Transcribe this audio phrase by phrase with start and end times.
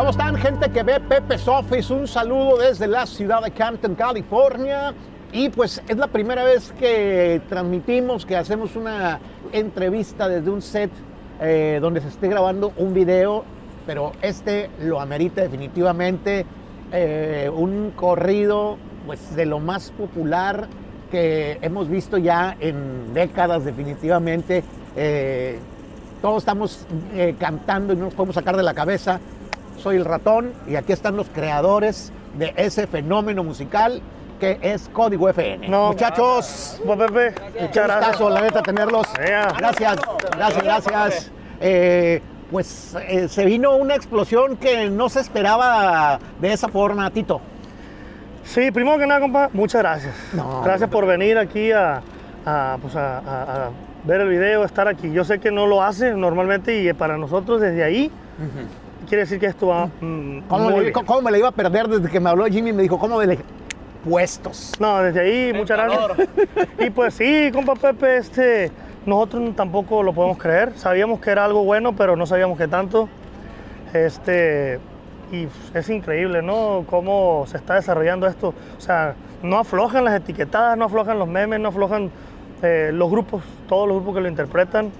[0.00, 1.92] ¿Cómo están, gente que ve Pepe Office?
[1.92, 4.94] Un saludo desde la ciudad de Campton, California.
[5.30, 9.20] Y pues es la primera vez que transmitimos, que hacemos una
[9.52, 10.90] entrevista desde un set
[11.42, 13.44] eh, donde se esté grabando un video,
[13.84, 16.46] pero este lo amerita definitivamente.
[16.92, 20.66] Eh, un corrido pues de lo más popular
[21.10, 24.64] que hemos visto ya en décadas definitivamente.
[24.96, 25.58] Eh,
[26.22, 26.86] todos estamos
[27.38, 29.20] cantando y no nos podemos sacar de la cabeza.
[29.82, 34.02] Soy el ratón y aquí están los creadores de ese fenómeno musical
[34.38, 35.68] que es Código FN.
[35.68, 38.20] Muchachos, Pepe, muchas gracias.
[38.20, 39.06] la neta, tenerlos.
[39.16, 39.98] Gracias,
[40.36, 41.32] gracias, gracias.
[41.60, 42.20] Eh,
[42.50, 47.40] pues eh, se vino una explosión que no se esperaba de esa forma, Tito.
[48.44, 50.14] Sí, primero que nada, compa, muchas gracias.
[50.62, 52.02] gracias por venir aquí a,
[52.82, 52.94] pues
[54.04, 55.10] ver el video, estar aquí.
[55.10, 58.10] Yo sé que no lo hace normalmente y para nosotros desde ahí
[59.10, 59.90] quiere decir que esto va.
[60.00, 60.70] Mm, ¿Cómo,
[61.04, 63.18] ¿Cómo, me la iba a perder desde que me habló Jimmy y me dijo, ¿cómo
[63.18, 63.38] me le
[64.04, 64.72] puestos.
[64.80, 66.28] No, desde ahí, muchas gracias.
[66.78, 68.70] y pues sí, compa Pepe, este,
[69.04, 70.72] nosotros tampoco lo podemos creer.
[70.76, 73.08] Sabíamos que era algo bueno, pero no sabíamos que tanto.
[73.92, 74.78] Este,
[75.32, 76.84] y es increíble, ¿no?
[76.88, 78.54] Cómo se está desarrollando esto.
[78.78, 82.10] O sea, no aflojan las etiquetadas, no aflojan los memes, no aflojan
[82.62, 84.92] eh, los grupos, todos los grupos que lo interpretan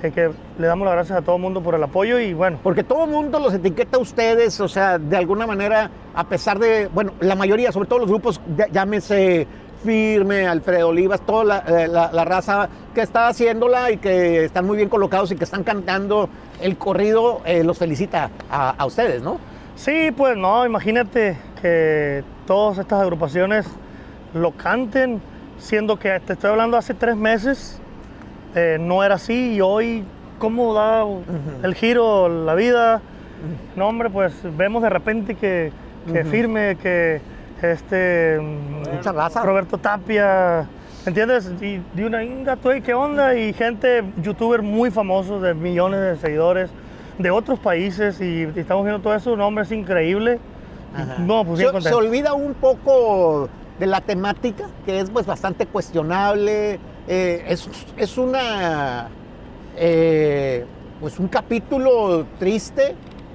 [0.00, 2.58] que le damos las gracias a todo el mundo por el apoyo y bueno.
[2.62, 6.58] Porque todo el mundo los etiqueta a ustedes, o sea, de alguna manera, a pesar
[6.58, 8.40] de, bueno, la mayoría, sobre todo los grupos,
[8.72, 9.46] llámese
[9.84, 14.88] Firme, Alfredo Olivas, toda eh, la, raza que está haciéndola y que están muy bien
[14.88, 16.28] colocados y que están cantando
[16.60, 19.38] el corrido, eh, los felicita a, a ustedes, ¿no?
[19.76, 23.66] Sí, pues no, imagínate que todas estas agrupaciones
[24.32, 25.20] lo canten,
[25.58, 27.80] siendo que te estoy hablando hace tres meses
[28.56, 30.02] eh, no era así y hoy
[30.38, 31.04] cómo da
[31.62, 33.02] el giro la vida.
[33.76, 35.72] No, hombre, pues vemos de repente que,
[36.30, 37.20] firme, que
[37.60, 39.42] este Mucha raza.
[39.42, 40.66] Roberto Tapia,
[41.04, 41.52] ¿entiendes?
[41.60, 43.36] Y de una gato, ¿qué onda?
[43.36, 46.70] Y gente, youtuber muy famosos de millones de seguidores
[47.18, 50.38] de otros países y, estamos viendo todo eso, no, hombre, es increíble.
[51.18, 55.66] No, pues bien se, se olvida un poco de la temática, que es pues bastante
[55.66, 56.78] cuestionable,
[57.08, 57.56] eh,
[57.96, 59.08] es, una,
[59.76, 60.64] eh,
[61.00, 62.94] pues un capítulo triste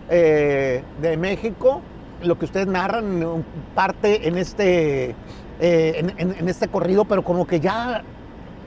[0.10, 1.82] eh, de México,
[2.24, 5.16] lo que ustedes narran parte en este,
[5.60, 8.04] en, este corrido, pero como que ya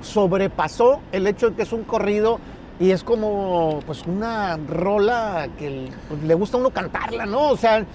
[0.01, 2.41] sobrepasó el hecho de que es un corrido
[2.81, 5.89] y es como pues una rola que
[6.25, 7.51] le gusta a uno cantarla, ¿no?
[7.51, 7.87] O sea,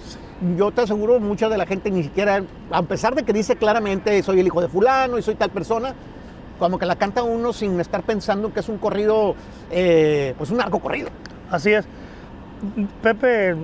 [0.56, 4.22] yo te aseguro, mucha de la gente ni siquiera, a pesar de que dice claramente
[4.22, 5.94] soy el hijo de fulano y soy tal persona,
[6.58, 9.34] como que la canta uno sin estar pensando que es un corrido,
[9.70, 11.08] eh, pues un largo corrido.
[11.50, 11.86] Así es.
[13.02, 13.56] Pepe,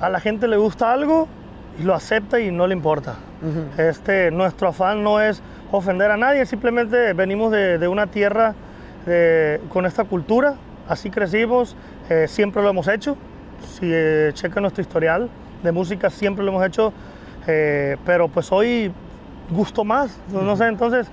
[0.00, 1.28] a la gente le gusta algo
[1.82, 3.16] lo acepta y no le importa.
[3.76, 8.54] este, nuestro afán no es ofender a nadie, simplemente venimos de, una tierra
[9.68, 10.54] con esta cultura,
[10.88, 11.76] así crecimos,
[12.08, 13.16] eh, siempre lo hemos hecho.
[13.78, 15.28] Si eh, checa nuestro historial
[15.64, 16.92] de música, siempre lo hemos hecho,
[17.44, 18.92] pero pues hoy
[19.50, 21.10] gusto más, no sé, entonces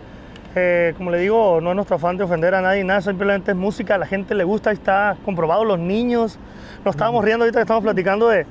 [0.53, 3.57] eh, como le digo, no es nuestro afán de ofender a nadie, nada, simplemente es
[3.57, 6.38] música, a la gente le gusta, está comprobado, los niños.
[6.84, 8.45] Nos estábamos riendo ahorita que estamos platicando de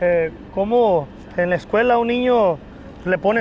[0.00, 2.58] eh, cómo en la escuela un niño
[3.04, 3.40] le pone,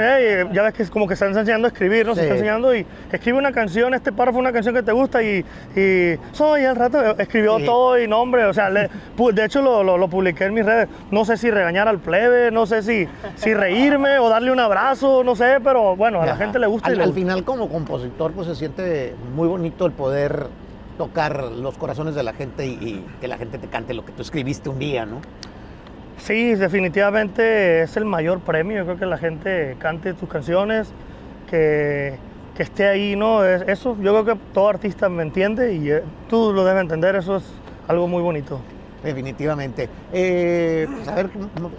[0.54, 2.16] ya ves que es como que están enseñando a escribir, ¿no?
[2.16, 5.46] Se está enseñando y escribe una canción, este párrafo, una canción que te gusta y,
[5.76, 8.90] y soy al rato escribió todo y nombre, o sea, de
[9.44, 10.88] hecho lo, lo, publiqué en mis redes.
[11.12, 15.24] No sé si regañar al plebe, no sé si, si reírme o darle un abrazo,
[15.24, 16.90] no sé, pero bueno, a la gente le gusta.
[16.90, 20.48] Al, final como compositor pues se siente muy bonito el poder
[20.98, 24.12] tocar los corazones de la gente y, y que la gente te cante lo que
[24.12, 25.22] tú escribiste un día, ¿no?
[26.20, 28.78] Sí, definitivamente es el mayor premio.
[28.78, 30.92] Yo creo que la gente cante tus canciones,
[31.50, 32.18] que,
[32.58, 33.46] esté ahí, ¿no?
[33.46, 37.16] Es, eso yo creo que todo artista me entiende y eh, tú lo debes entender,
[37.16, 37.46] eso es
[37.88, 38.60] algo muy bonito.
[39.04, 39.90] Definitivamente.
[40.12, 41.30] Eh, pues, a ver,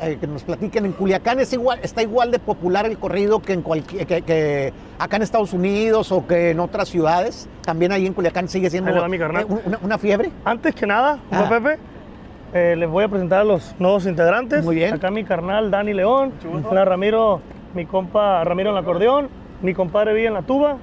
[0.01, 3.53] eh, que nos platiquen, en Culiacán es igual, está igual de popular el corrido que,
[3.53, 7.47] en cualquier, que, acá en Estados Unidos o que en otras ciudades.
[7.63, 8.91] También ahí en Culiacán sigue siendo
[9.83, 10.31] una, fiebre.
[10.45, 11.47] Antes que nada, ah.
[11.49, 11.79] Pepe,
[12.53, 14.65] eh, les voy a presentar a los nuevos integrantes.
[14.65, 14.95] Muy bien.
[14.95, 16.33] Acá mi carnal Dani León,
[16.73, 17.41] la Ramiro,
[17.75, 19.29] mi compa Ramiro en el acordeón,
[19.63, 20.77] mi compadre Villa en la tuba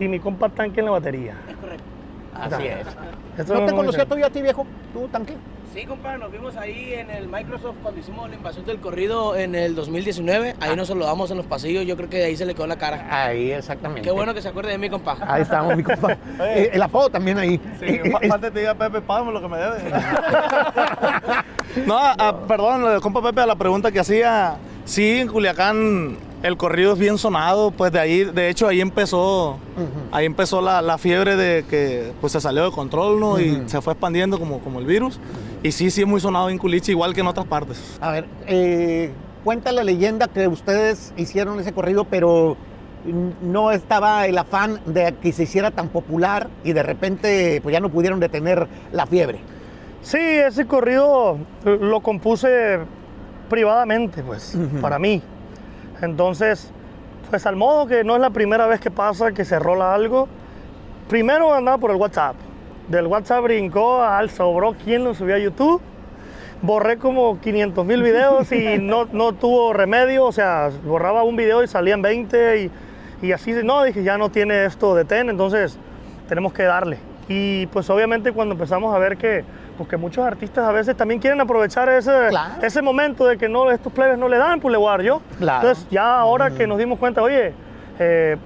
[0.00, 1.34] y mi compa Tanque en la batería.
[1.48, 1.84] Es correcto.
[2.34, 3.48] Así es.
[3.48, 4.66] ¿No te conocía todavía a ti, viejo?
[4.92, 5.36] ¿Tú, tanque?
[5.72, 9.54] Sí, compadre, nos vimos ahí en el Microsoft cuando hicimos la invasión del corrido en
[9.54, 10.56] el 2019.
[10.60, 11.86] Ahí nos saludamos en los pasillos.
[11.86, 13.06] Yo creo que de ahí se le quedó la cara.
[13.10, 14.02] Ahí, exactamente.
[14.02, 15.16] Qué bueno que se acuerde de mí, compa.
[15.26, 16.16] Ahí estamos, mi compa.
[16.42, 17.58] Eh, el apodo también ahí.
[17.78, 19.78] Sí, eh, falta te diga Pepe, págame lo que me debe.
[21.86, 24.56] no, perdón, compa Pepe, a la pregunta que hacía.
[24.84, 29.58] Sí, en Culiacán el corrido es bien sonado, pues de ahí, de hecho ahí empezó,
[30.10, 33.40] ahí empezó la, fiebre de que pues se salió de control, ¿no?
[33.40, 35.18] Y se fue expandiendo como, como el virus.
[35.62, 37.98] Y sí, sí es muy sonado en Culichi, igual que en otras partes.
[38.00, 39.12] A ver, eh,
[39.44, 42.56] cuenta la leyenda que ustedes hicieron ese corrido, pero
[43.40, 47.80] no estaba el afán de que se hiciera tan popular y de repente pues ya
[47.80, 49.40] no pudieron detener la fiebre.
[50.02, 52.80] Sí, ese corrido lo compuse
[53.48, 55.22] privadamente, pues, para mí.
[56.02, 56.70] Entonces,
[57.30, 60.28] pues al modo que no es la primera vez que pasa que se rola algo,
[61.08, 62.34] primero andaba por el WhatsApp.
[62.88, 65.80] Del WhatsApp brincó al sobró quien lo subió a YouTube.
[66.60, 71.62] Borré como 500 mil videos y no, no tuvo remedio, o sea, borraba un video
[71.62, 72.70] y salían 20 y,
[73.26, 75.78] y así, no, dije, ya no tiene esto de ten, entonces
[76.28, 76.98] tenemos que darle.
[77.28, 79.44] Y pues obviamente cuando empezamos a ver que
[79.76, 82.30] porque muchos artistas a veces también quieren aprovechar ese,
[82.62, 85.02] ese momento de que no estos plebes no le dan, pues le voy a dar
[85.02, 85.22] yo.
[85.40, 87.52] Entonces, ya ahora que nos dimos cuenta, oye,
[87.98, 88.36] eh,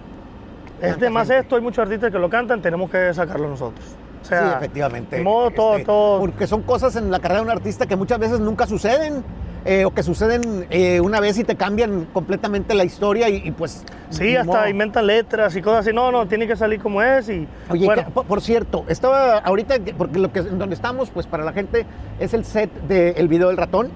[0.81, 3.85] es de más esto, hay muchos artistas que lo cantan, tenemos que sacarlo nosotros.
[4.23, 5.17] sí, efectivamente.
[5.17, 6.21] De modo, todo, este, todo.
[6.21, 9.25] Porque son cosas en la carrera de un artista que muchas veces nunca suceden.
[9.69, 13.85] Eh, o que suceden eh, una vez y te cambian completamente la historia y, pues...
[14.11, 15.93] Sí, hasta inventan letras y cosas así.
[15.93, 17.49] No, no, tiene que salir como es y...
[17.69, 21.85] Oye, por, cierto, estaba ahorita, porque lo que, donde estamos, pues para la gente
[22.21, 23.91] es el set del video del ratón,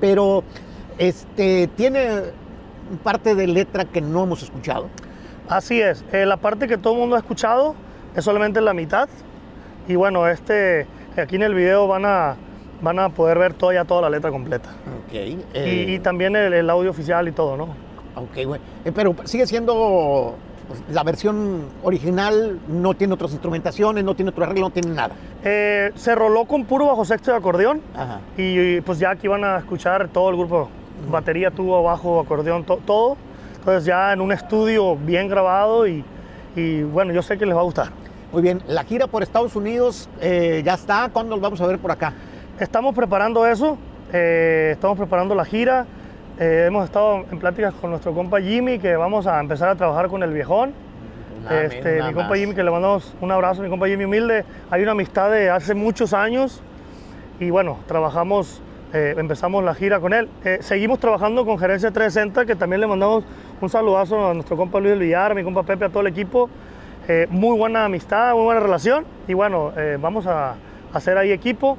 [0.00, 0.42] pero
[0.98, 2.22] este tiene
[3.04, 4.88] parte de letra que no hemos escuchado.
[5.48, 7.76] Así es, eh, la parte que todo el mundo ha escuchado
[8.16, 9.08] es solamente la mitad
[9.86, 12.36] y bueno, este, aquí en el video van a
[12.80, 14.70] van a poder ver toda, ya toda la letra completa.
[15.06, 15.14] Ok.
[15.14, 17.64] y, eh, también el, audio oficial y todo, ¿no?
[18.14, 18.60] Ok, güey.
[18.84, 20.36] Eh, pero sigue siendo
[20.68, 25.14] pues, la versión original, no tiene otras instrumentaciones, no tiene otro arreglo, no tiene nada.
[25.44, 27.80] Eh, se roló con puro bajo sexto de acordeón.
[27.94, 28.20] Ajá.
[28.36, 30.68] Y, pues ya aquí van a escuchar todo el grupo.
[31.10, 33.16] Batería, tubo, bajo, acordeón, todo.
[33.58, 36.04] Entonces ya en un estudio bien grabado y,
[36.54, 37.88] y bueno, yo sé que les va a gustar.
[38.32, 41.10] Muy bien, la gira por Estados Unidos ya está.
[41.12, 42.12] ¿Cuándo los vamos a ver por acá?
[42.58, 43.76] Estamos preparando eso,
[44.14, 45.84] eh, estamos preparando la gira.
[46.38, 50.08] Eh, hemos estado en pláticas con nuestro compa Jimmy, que vamos a empezar a trabajar
[50.08, 50.72] con el viejón.
[51.50, 54.46] este, mi compa Jimmy, que le mandamos un abrazo, mi compa Jimmy Humilde.
[54.70, 56.62] Hay una amistad de hace muchos años
[57.40, 58.62] y bueno, trabajamos,
[58.94, 60.26] eh, empezamos la gira con él.
[60.60, 63.24] seguimos trabajando con Gerencia 360, que también le mandamos
[63.60, 66.48] un saludazo a nuestro compa Luis Villar, a mi compa Pepe, a todo el equipo.
[67.28, 70.54] muy buena amistad, muy buena relación y bueno, vamos a
[70.94, 71.76] hacer ahí equipo.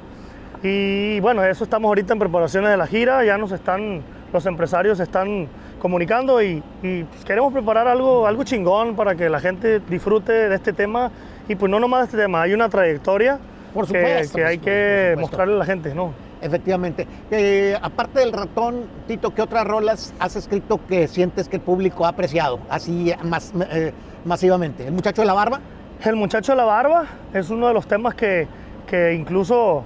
[0.62, 4.02] Y bueno, eso estamos ahorita en preparaciones de la gira, ya nos están,
[4.32, 9.80] los empresarios están comunicando y, pues, queremos preparar algo, algo chingón para que la gente
[9.80, 11.10] disfrute de este tema
[11.48, 13.38] y pues no nomás de este tema, hay una trayectoria
[13.72, 16.12] por supuesto, que, hay que mostrarle a la gente, ¿no?
[16.40, 17.06] Efectivamente.
[17.30, 22.04] Eh, aparte del ratón, Tito, ¿qué otras rolas has escrito que sientes que el público
[22.04, 23.92] ha apreciado así más, eh,
[24.24, 24.86] masivamente?
[24.86, 25.60] ¿El muchacho de la barba?
[26.04, 28.46] El muchacho de la barba es uno de los temas que,
[28.86, 29.84] que incluso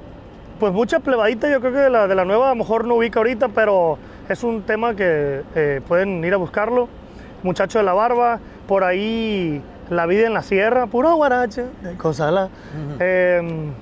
[0.62, 2.94] pues mucha plebadita, yo creo que de la, de la nueva a lo mejor no
[2.94, 3.98] ubica ahorita, pero
[4.28, 6.88] es un tema que eh, pueden ir a buscarlo.
[7.42, 8.38] Muchacho de la barba,
[8.68, 9.60] por ahí
[9.90, 12.48] La vida en la sierra, puro guarache, de Cosala.
[13.00, 13.72] Em,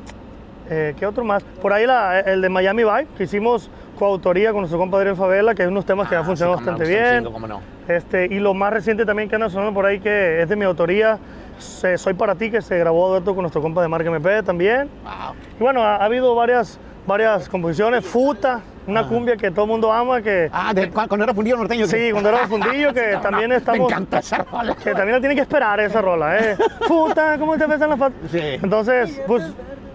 [0.71, 1.43] eh, ¿Qué otro más?
[1.61, 1.85] Por ahí
[2.25, 3.69] el de Miami Vibe, que hicimos
[3.99, 7.29] coautoría con nuestro compadre Favela, que es unos temas que han ah, funcionado bastante bien.
[7.89, 10.65] este, y lo más reciente también que anda sonando por ahí, que es de mi
[10.65, 11.19] autoría,
[11.61, 14.89] soy para ti, que se grabó dueto con nuestro compa de Marca MP también.
[15.59, 18.05] Y bueno, ha, habido varias, varias composiciones.
[18.05, 20.23] Futa, una cumbia que todo el mundo ama.
[20.23, 21.87] Que, ah, cuando era fundillo norteño.
[21.87, 23.81] Sí, cuando era fundillo, que también estamos.
[23.81, 24.75] Me encanta esa rola.
[24.75, 26.57] Que también la tienen que esperar esa rola, ¿eh?
[26.89, 28.31] Futa, ¿cómo te pesan las patas?
[28.31, 28.41] Sí.
[28.41, 29.45] Entonces, pues,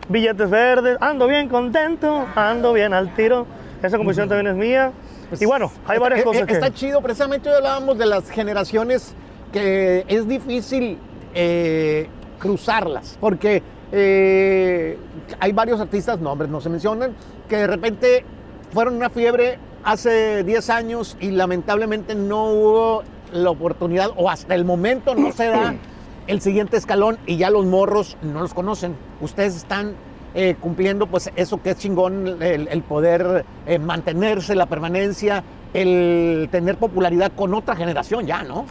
[0.10, 3.46] billetes verdes, ando bien contento, ando bien al tiro.
[3.82, 4.92] Esa composición también es mía.
[5.30, 6.54] Pues, y bueno, hay varias cosas está, que...
[6.54, 9.16] Está chido, precisamente hoy hablábamos de las generaciones
[9.52, 10.98] que es difícil
[11.38, 12.08] eh,
[12.40, 13.62] cruzarlas, porque
[13.92, 14.98] eh,
[15.38, 17.14] hay varios artistas, nombres no se mencionan,
[17.50, 18.24] que de repente
[18.72, 24.64] fueron una fiebre hace 10 años y lamentablemente no hubo la oportunidad o hasta el
[24.64, 25.76] momento no se da
[26.28, 28.96] el siguiente escalón y ya los morros no los conocen.
[29.20, 29.94] Ustedes están
[30.36, 33.44] eh, cumpliendo pues eso que es chingón, el, poder
[33.82, 38.66] mantenerse, la permanencia, el tener popularidad con otra generación ya, ¿no?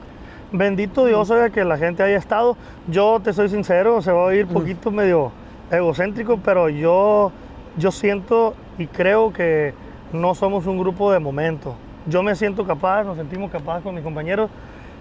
[0.54, 2.56] Bendito Dios oiga que la gente haya estado.
[2.86, 5.32] Yo te soy sincero, se va a oír poquito medio
[5.70, 7.32] egocéntrico, pero yo,
[7.76, 9.74] yo siento y creo que
[10.12, 11.74] no somos un grupo de momento.
[12.06, 14.50] Yo me siento capaz, nos sentimos capaz con mis compañeros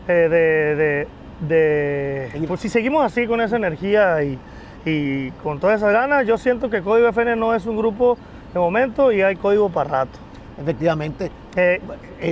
[0.07, 1.07] eh, de,
[1.47, 4.39] de, pues si seguimos así con esa energía y,
[4.85, 8.17] y con todas esas ganas, yo siento que Código FN no es un grupo
[8.53, 10.19] de momento y hay código para rato.
[10.59, 11.31] Efectivamente.
[11.55, 11.81] Eh,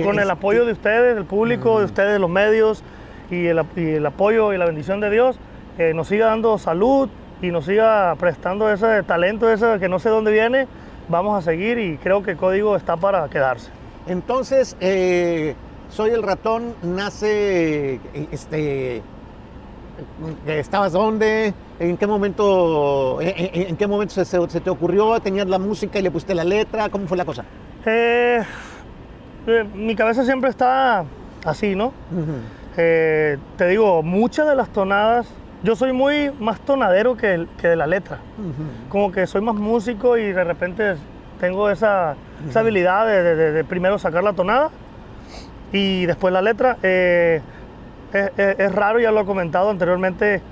[0.04, 2.82] con el apoyo de ustedes, del público, de ustedes, los medios
[3.32, 5.36] y el, el, apoyo y la bendición de Dios,
[5.78, 7.08] eh, nos siga dando salud
[7.40, 10.68] y nos siga prestando ese talento, ese que no sé dónde viene,
[11.08, 13.70] vamos a seguir y creo que Código está para quedarse.
[14.06, 15.54] Entonces, eh,
[15.92, 19.02] Soy el Ratón nace, este,
[20.46, 21.52] ¿estabas dónde?
[21.78, 25.20] ¿En qué momento, en, en qué momento se, se, te ocurrió?
[25.20, 26.88] ¿Tenías la música y le pusiste la letra?
[26.88, 27.44] ¿Cómo fue la cosa?
[27.84, 28.42] Eh,
[29.46, 31.04] eh, mi cabeza siempre está
[31.44, 31.88] así, ¿no?
[31.88, 32.61] Uh -huh.
[32.76, 35.26] Eh, te digo, muchas de las tonadas,
[35.62, 38.18] yo soy muy más tonadero que, que de la letra.
[38.38, 38.88] Uh -huh.
[38.88, 40.94] Como que soy más músico y de repente
[41.40, 42.50] tengo esa, uh -huh.
[42.50, 44.70] esa habilidad de, de, de, primero sacar la tonada
[45.72, 46.78] y después la letra.
[46.82, 47.40] Eh,
[48.12, 50.42] es, es, es, raro, ya lo he comentado anteriormente,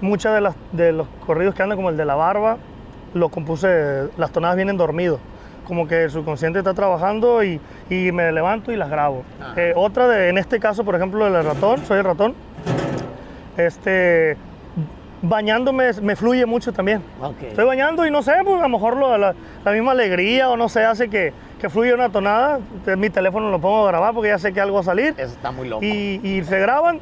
[0.00, 2.58] muchas de, las, de los corridos que andan como el de la barba,
[3.14, 5.20] lo compuse, las tonadas vienen dormidos
[5.66, 9.22] como que el subconsciente está trabajando y, y me levanto y las grabo.
[9.56, 12.34] Eh, otra de, en este caso, por ejemplo, el ratón, soy el ratón,
[13.56, 14.36] este,
[15.22, 17.02] bañándome me fluye mucho también.
[17.20, 17.48] Okay.
[17.48, 20.56] Estoy bañando y no sé, pues a lo mejor lo, la, la, misma alegría o
[20.56, 22.60] no sé, hace que, que fluya una tonada.
[22.96, 25.14] Mi teléfono lo pongo a grabar porque ya sé que algo va a salir.
[25.16, 25.84] Eso está muy loco.
[25.84, 27.00] Y, y se graban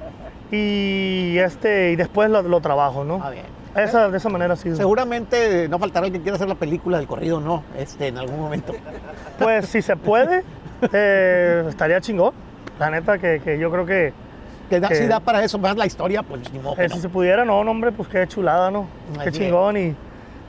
[0.52, 3.20] y, este, y después lo, lo trabajo, ¿no?
[3.22, 3.59] Ah, bien.
[3.74, 4.74] Esa, de esa manera sí.
[4.74, 7.62] Seguramente no faltará el que quiera hacer la película del corrido, ¿no?
[7.76, 8.74] Este, en algún momento.
[9.38, 10.44] Pues si se puede,
[10.92, 12.32] eh, estaría chingón.
[12.78, 14.12] La neta que, que yo creo que...
[14.68, 16.80] Que, da, que si da para eso, más la historia, pues ni modo.
[16.80, 16.94] Eh, no.
[16.94, 18.86] Si se pudiera, no, no, hombre, pues qué chulada, ¿no?
[19.18, 19.96] Ay, qué chingón y...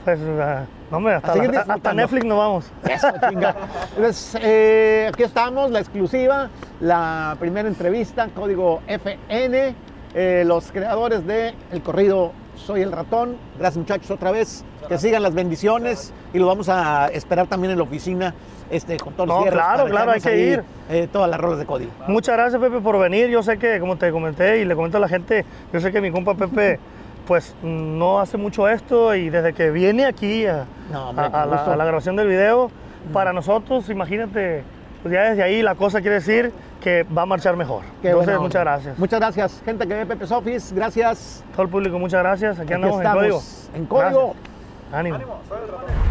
[0.04, 2.70] Pues, uh, no, hombre, hasta, la, hasta, Netflix no vamos.
[2.88, 3.54] Eso, chinga.
[3.96, 6.50] pues, eh, aquí estamos, la exclusiva,
[6.80, 9.74] la primera entrevista, código FN,
[10.14, 13.36] eh, los creadores de El Corrido soy el ratón.
[13.58, 14.64] Gracias muchachos otra vez.
[14.88, 18.34] Que sigan las bendiciones y lo vamos a esperar también en la oficina
[18.70, 19.62] este, con todos no, los cierres.
[19.62, 20.64] Claro, claro, hay que ir.
[20.90, 21.90] Eh, todas las rolas de código.
[22.08, 23.28] Muchas gracias Pepe por venir.
[23.28, 26.00] Yo sé que, como te comenté y le comento a la gente, yo sé que
[26.00, 26.78] mi compa Pepe
[27.26, 31.46] pues no hace mucho esto y desde que viene aquí a, no, hombre, a, a,
[31.46, 33.12] la, a la, grabación del video, mm.
[33.12, 34.64] para nosotros, imagínate,
[35.02, 36.52] pues ya desde ahí la cosa quiere decir
[36.82, 37.82] que va a marchar mejor.
[38.02, 38.42] Qué Entonces, bueno.
[38.42, 38.98] muchas gracias.
[38.98, 41.44] Muchas gracias, gente que ve Pepe Office, gracias.
[41.52, 42.58] Todo el público, muchas gracias.
[42.58, 43.42] Aquí, Aquí andamos estamos en código.
[43.74, 44.34] En código.
[44.34, 44.52] Gracias.
[44.92, 45.16] Ánimo.
[45.16, 46.01] Ánimo.